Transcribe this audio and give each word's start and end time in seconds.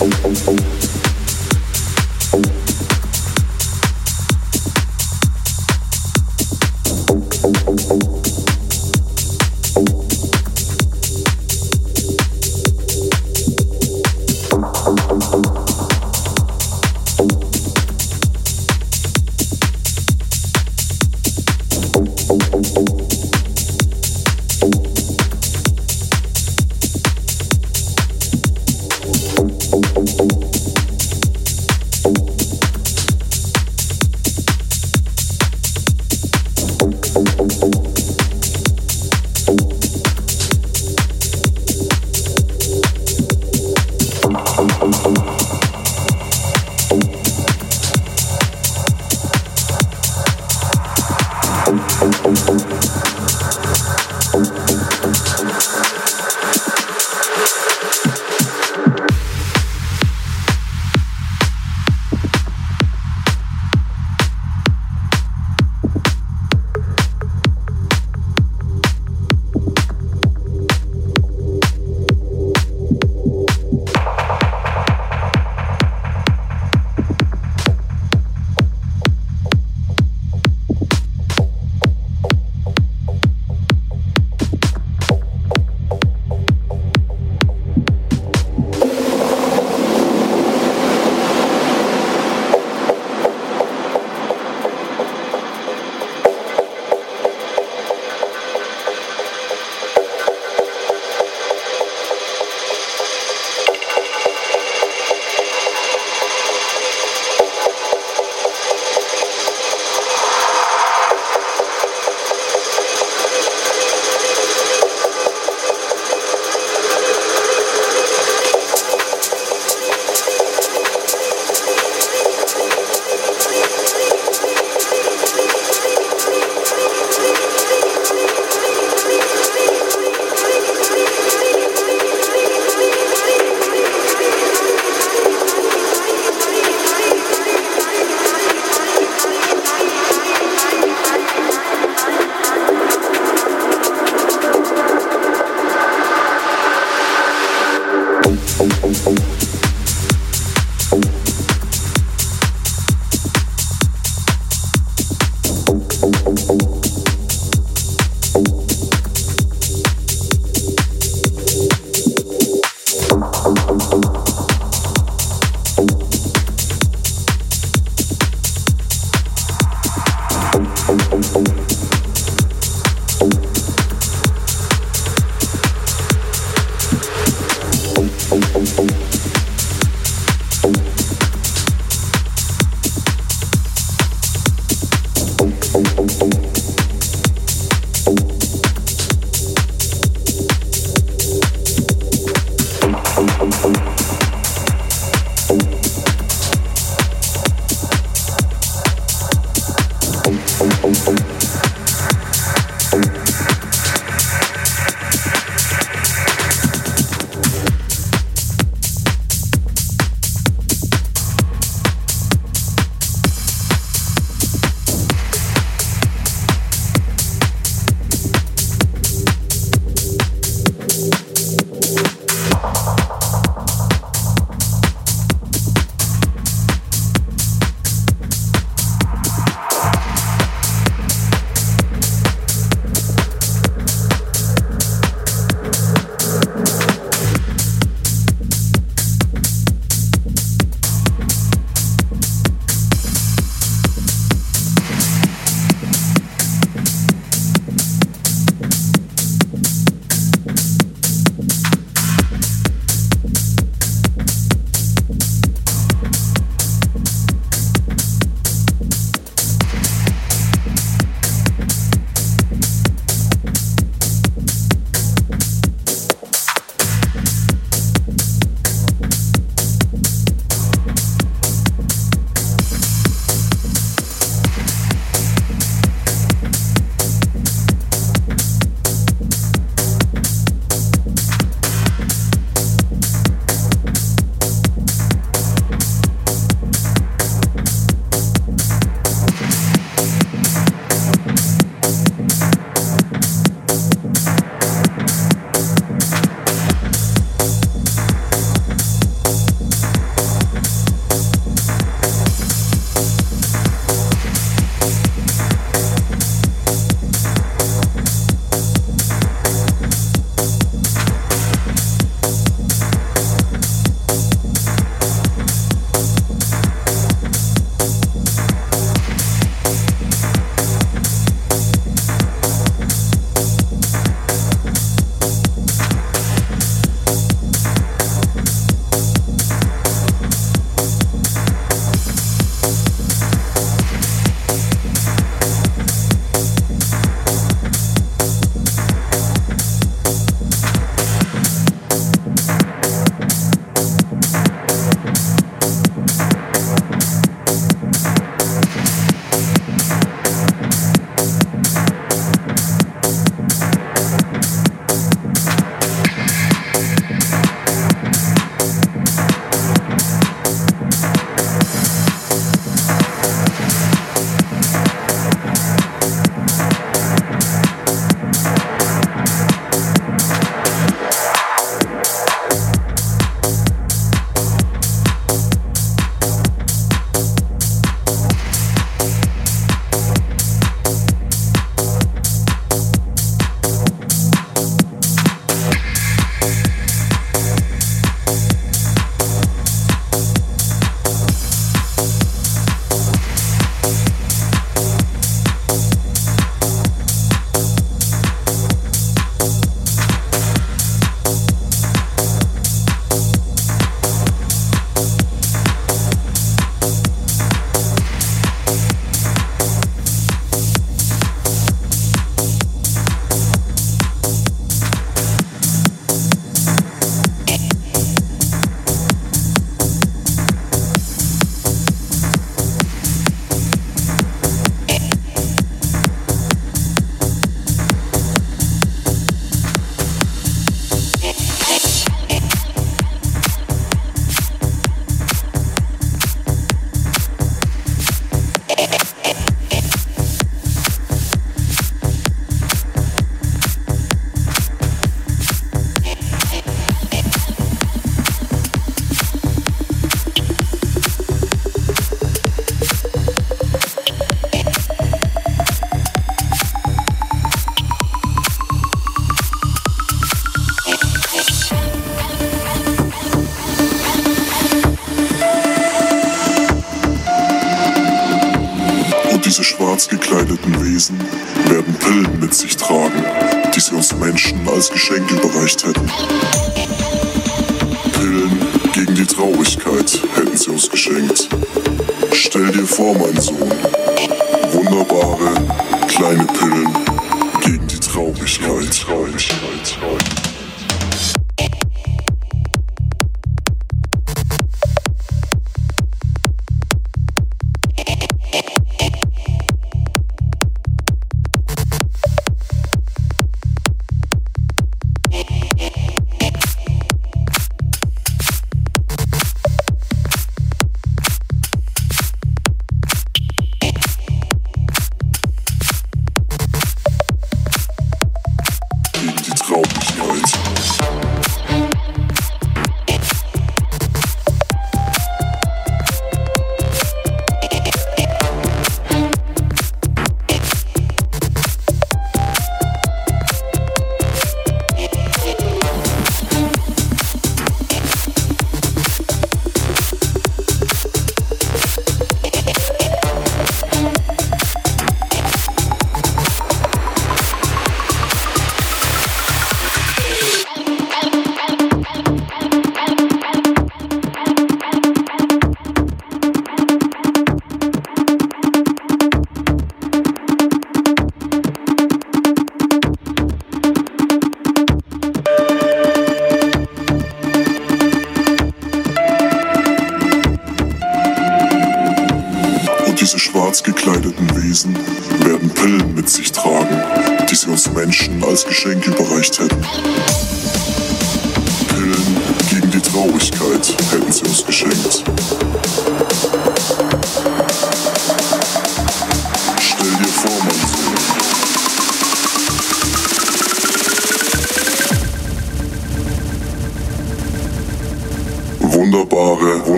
Oh, 0.00 0.08
oh, 0.24 0.44
oh. 0.46 0.77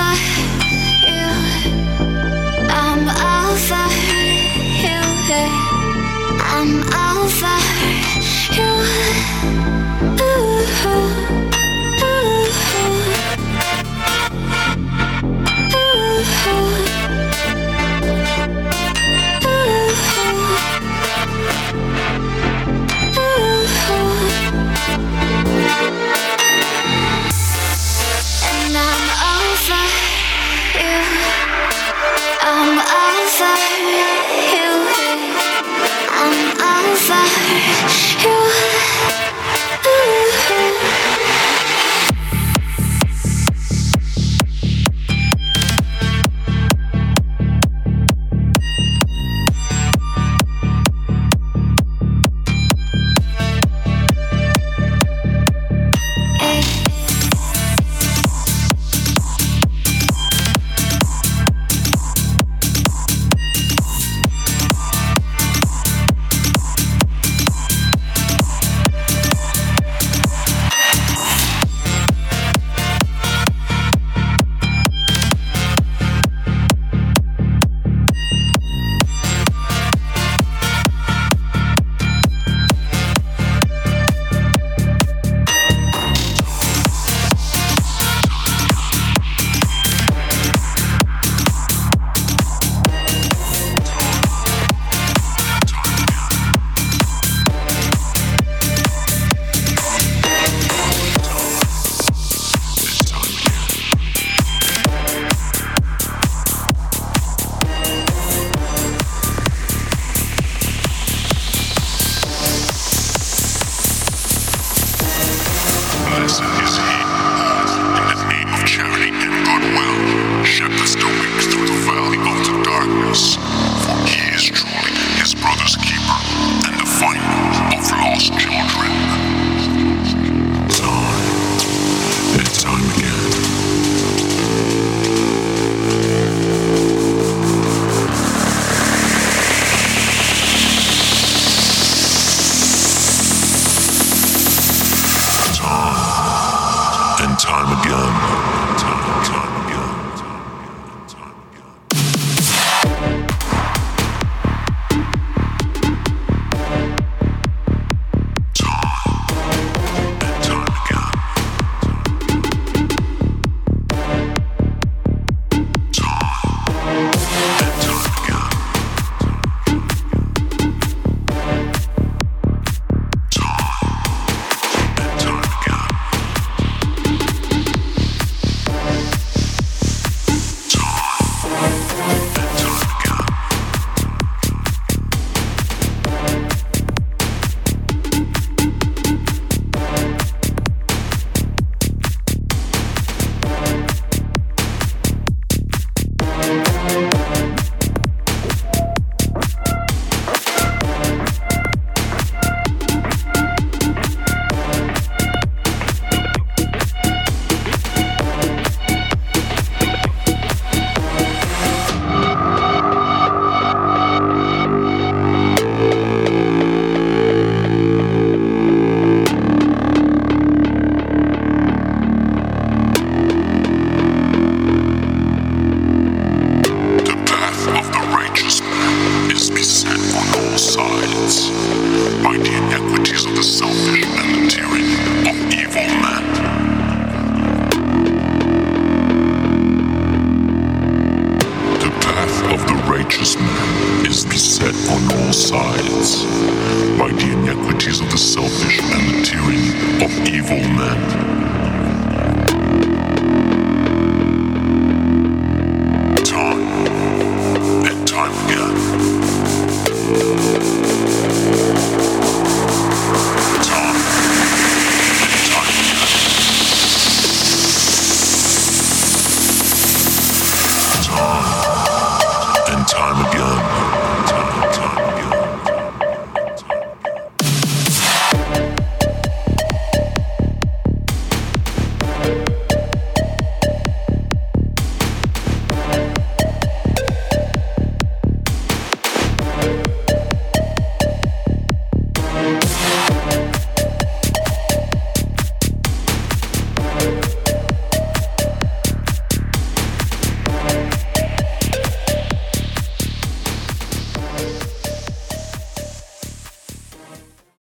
I 0.00 0.57